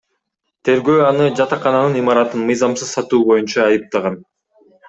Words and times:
Тергөө 0.69 0.95
аны 1.09 1.27
жатакананын 1.41 1.99
имаратын 2.01 2.47
мыйзамсыз 2.49 2.97
сатуу 2.97 3.23
боюнча 3.29 3.65
айыптаган. 3.67 4.21